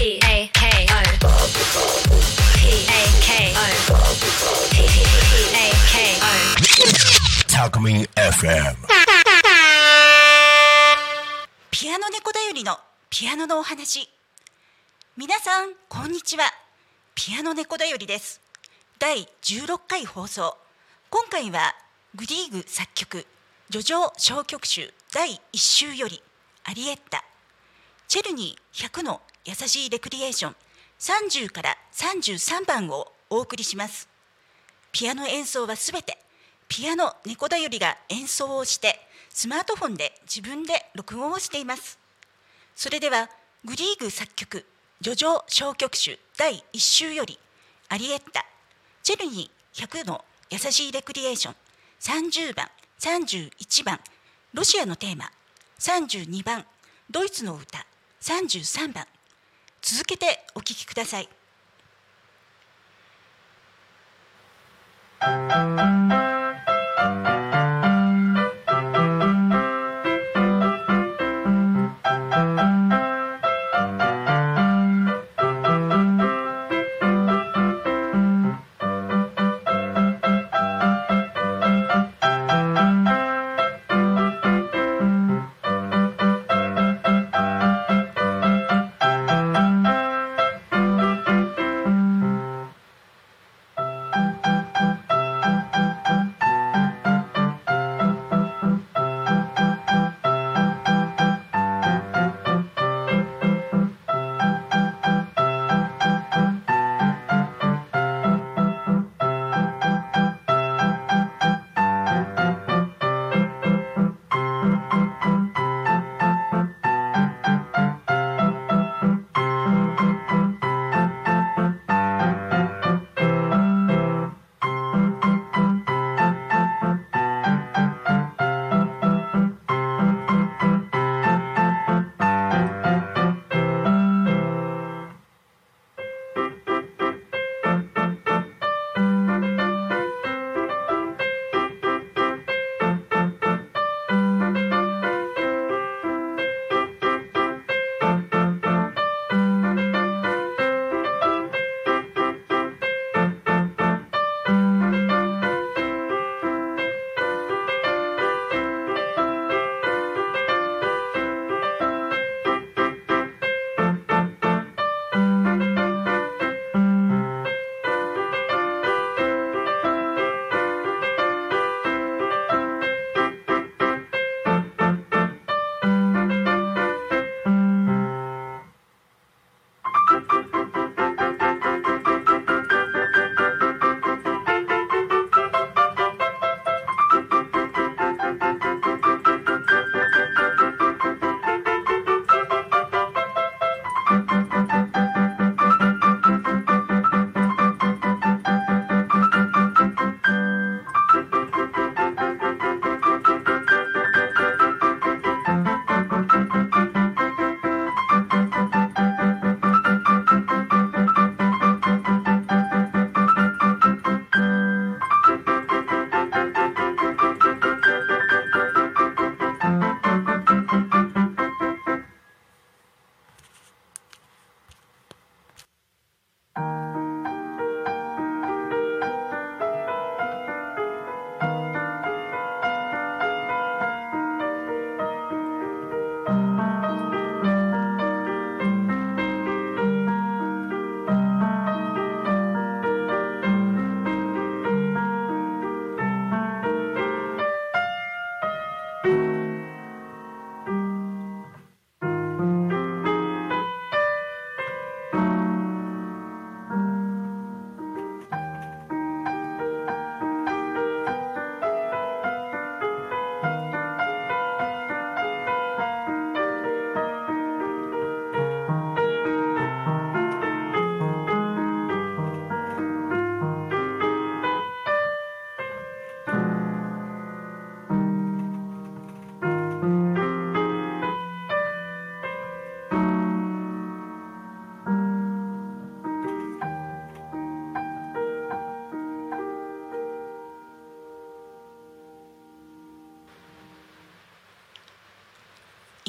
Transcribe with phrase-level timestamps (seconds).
[0.00, 0.46] A K O
[2.54, 3.58] P A K O
[4.70, 8.76] P A K O タクミン FM
[11.72, 12.78] ピアノ猫だよりの
[13.10, 14.08] ピアノのお話。
[15.16, 16.44] 皆さんこんにちは。
[17.16, 18.40] ピアノ猫だよりです。
[19.00, 20.56] 第16回放送。
[21.10, 21.74] 今回は
[22.14, 23.26] グリーグ作曲
[23.72, 26.22] 叙情小曲集第1集より
[26.62, 27.24] アリエッタ。
[28.06, 30.56] チェルニー100の優しいレクリエーション。
[30.98, 34.06] 30から33番をお送りします。
[34.92, 36.18] ピアノ演奏はすべて。
[36.68, 39.00] ピアノ猫だよりが演奏をして
[39.30, 41.98] スマートフォンで自分で録音をしています。
[42.76, 43.30] それでは
[43.64, 44.66] グリーグ作曲
[45.02, 47.38] 叙情小曲集第1集より
[47.88, 48.44] アリエッタ
[49.02, 51.54] チェルニー100の優しいレクリエーション
[52.00, 52.68] 30番
[53.00, 53.98] 31番
[54.52, 55.30] ロシアのテーマ
[55.78, 56.66] 32番
[57.10, 57.86] ドイツの歌
[58.20, 59.06] 33番
[59.82, 61.28] 続けてお聴きください
[67.40, 67.47] い。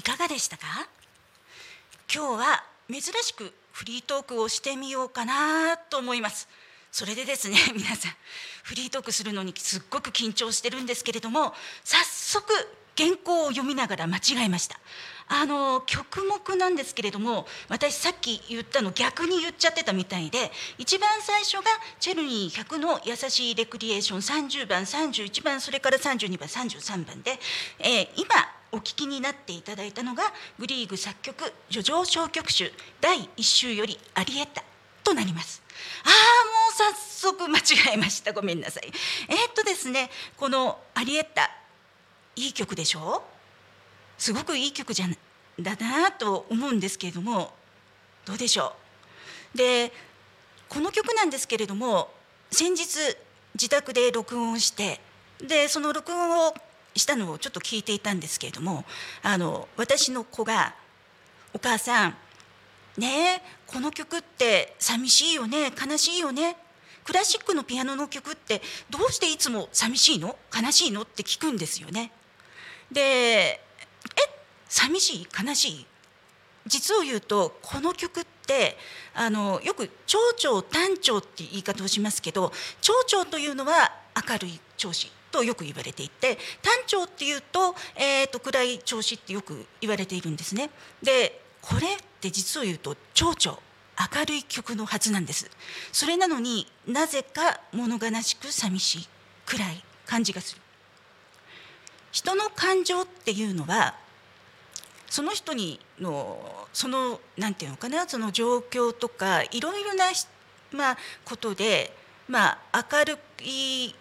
[0.10, 0.88] かがでしたか？
[2.12, 6.48] 今日は珍しくフリートークをしてみようかなと思います。
[6.92, 8.16] それでですね 皆さん
[8.64, 11.54] フリートークするのにすっごく緊張してるんですけれども
[11.84, 12.52] 早速
[12.98, 14.80] 原稿を読みながら間違えました。
[15.28, 21.66] あの曲目なんですけれども私さっき言ったの逆に言っちゃってたみたいで一番最初が
[22.00, 27.40] チェルニー100の優しいレクリエーション30番31番それから32番33番で、
[27.78, 30.24] えー、今お聞きになっていただいたのが
[30.60, 32.72] グリーグ作曲「叙情小曲集
[33.02, 34.64] 第1週よりアリエッタ」
[35.04, 35.62] となります。
[36.04, 37.62] ああもう早速間違
[37.94, 38.92] えましたごめんなさい。
[39.28, 41.50] えー、っとですねこの「アリエッタ」
[42.36, 43.24] いい曲でしょ？
[44.18, 45.08] すごくいい曲じゃ
[45.60, 47.54] だなと思うんですけれども
[48.26, 48.76] どうでしょ
[49.56, 49.58] う？
[49.58, 49.92] で
[50.68, 52.14] この曲なんですけれども
[52.52, 52.86] 先日
[53.56, 55.02] 自宅で録音して
[55.40, 56.54] でその録音を
[56.96, 58.86] したのをちょっと聞いていたんですけれども
[59.24, 60.74] あの私の子が
[61.54, 62.18] 「お母さん
[62.98, 66.58] ねえこの曲って寂しいよね悲しいよね
[67.04, 72.12] クラシックのピアノの曲ってどうしていつも寂しいの悲しいの?」って聞くんですよね。
[72.92, 73.62] でえ
[74.68, 75.86] 寂しい悲しい
[76.68, 78.78] 実を言うとこの曲って
[79.14, 82.52] あのよく長調短調って言い方をしますけど
[82.82, 90.70] 長調というのは明るい調子とよく言われていて短調っていうと,、えーと、暗い調子ってよく言われているんですね。
[91.02, 93.60] でこれって実を言うと長調
[94.14, 95.50] 明るい曲のはずなんです
[95.92, 99.08] それなのになぜか物悲しく寂しい
[99.46, 100.62] 暗い感じがする
[102.12, 103.96] 人の感情っていうのは
[105.10, 110.06] その人にのその何て言うのかなその状況とかいろいろな、
[110.72, 111.92] まあ、ことで、
[112.28, 113.94] まあ、明るい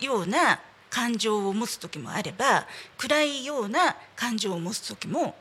[0.00, 0.60] ような
[0.90, 5.34] 感情を持つ時もあれば暗いような感情を持つ時も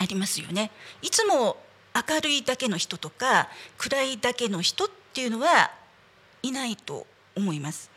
[0.00, 0.70] ありますよね。
[1.02, 1.56] いつも
[1.94, 5.70] 明るいだけの人とか暗いだけの人っていうのは
[6.42, 7.90] いないと思います。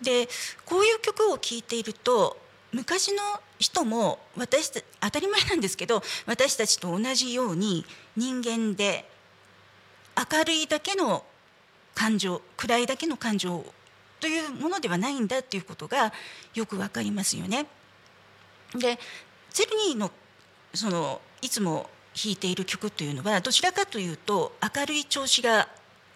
[0.00, 0.28] で
[0.64, 2.36] こういう曲を聴いていると
[2.72, 3.22] 昔の
[3.58, 7.84] 人も私た当たり前なんですけど私たちと同じように
[8.16, 9.08] 人間で
[10.16, 11.24] 明るいだけの
[11.94, 13.64] 感情暗いだけの感情
[14.20, 16.12] というものではないんだっていうことが
[16.54, 17.66] よくわかりますよね。
[18.74, 18.98] で
[19.50, 20.10] ゼルニーの
[20.74, 25.68] そのいつも弾いている曲というのはどちらかというと明るい調子が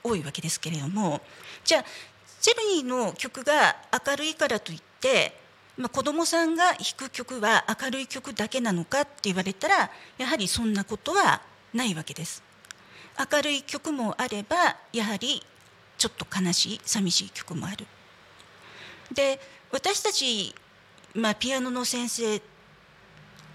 [0.03, 1.21] 多いわけですけれども
[1.65, 1.85] じゃあ
[2.41, 3.77] ゼルニーの曲が
[4.07, 5.39] 明るいからといって
[5.81, 11.41] まあ、子どもさんが弾く曲は明るい曲だけなのかって言われたらやはりそんなことは
[11.73, 12.43] ないわけです。
[13.33, 15.43] 明るい曲もあればやはり
[16.01, 17.87] ちょっと悲しい寂しい曲もある。
[19.13, 19.39] で
[19.71, 20.55] 私たち、
[21.15, 22.41] まあ、ピアノの先生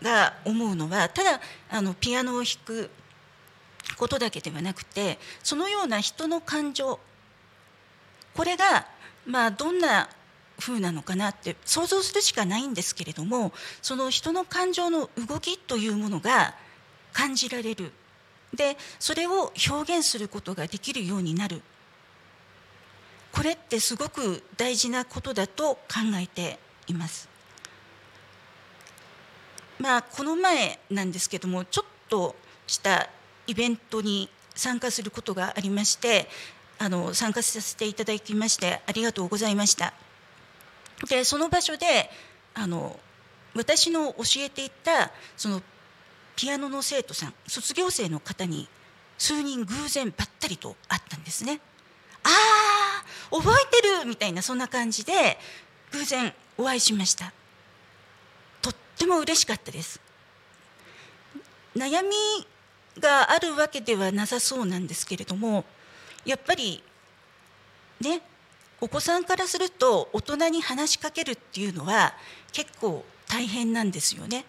[0.04, 2.92] が思うのはただあのピアノを弾く
[3.98, 7.00] ことだけではなくてそのような人の感情
[8.36, 8.86] これが
[9.26, 10.08] まあどんな
[10.60, 16.54] 風なのかなって想像するしかないんですけれどもその人の感情の動きというものが
[17.12, 17.92] 感じられる
[18.54, 21.62] でそれを表現することができるようになる
[23.46, 25.80] れってすごく大事なことだと考
[26.22, 27.30] えています。
[29.80, 32.36] まあこの前なんですけどもちょっと
[32.68, 33.10] した
[33.48, 36.28] イベントに参加することがありまして
[36.78, 39.94] あの参加させていただきましてありがとうございました。
[41.10, 42.10] でその場所で
[42.54, 42.98] あの
[43.54, 45.62] 私の教えていたその
[46.36, 48.68] ピアノの生徒さん卒業生の方に
[49.18, 51.60] 数人偶然ばったりと会ったんですね。
[52.24, 52.32] ああ
[53.32, 55.38] 覚えてるみたいなそんな感じで
[55.92, 57.34] 偶然お会いしました
[58.62, 60.00] とっても嬉しかったです
[61.76, 62.16] 悩み
[63.00, 65.66] があるわけではなさそうなんですけれども
[66.26, 66.82] やっぱり
[68.02, 68.22] ね
[68.82, 72.14] お子さんからすると大人に話しかけるっていうのは
[72.52, 74.46] 結構大変なんですよね。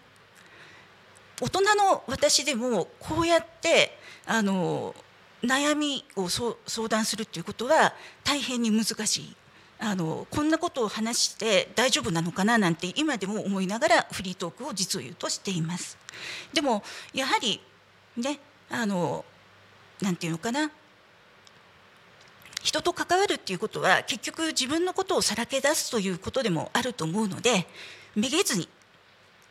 [1.41, 4.95] 大人の私でもこうやってあの
[5.43, 6.55] 悩みを相
[6.87, 9.35] 談するっていうことは大変に難しい。
[9.79, 15.97] あのこんなことを話して大丈夫なのかななんて今でも思いながらフリートークを実を言うとしています。
[16.53, 17.61] でもやはり
[18.15, 18.39] ね
[18.69, 19.23] あの
[20.01, 20.71] なんていうのかな。
[22.63, 27.65] 人と関わるっていうことは結局自分のことをさらけ出すということでもあると思うので
[28.15, 28.67] めげずに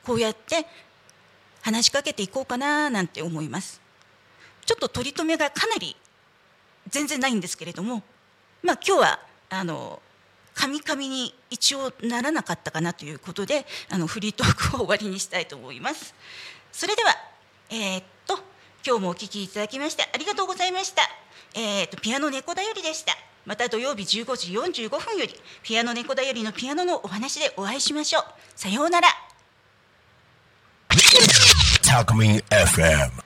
[0.04, 0.66] こうやって
[1.62, 3.85] 話しかけていこうかななんて思います。
[4.66, 5.96] ちょっと取り留めがかなり
[6.90, 8.02] 全然ないんですけれども、
[8.62, 10.02] まあ、今日はあの
[10.54, 16.14] 神々に一応ならなかったかなということであのフリートークを終わりにしたいと思います。
[16.72, 17.14] それでは、
[17.70, 18.38] えー、っと
[18.86, 21.02] 今日もお聞きいただきましてありがとうございました。
[21.54, 23.12] えー、っとピアノ猫だよりでした。
[23.44, 24.52] また土曜日15時
[24.86, 28.24] 45分よりピアノ猫だよりのピアノのお話でお会いしましょう。
[28.56, 29.08] さようなら。
[31.82, 33.25] タクミン FM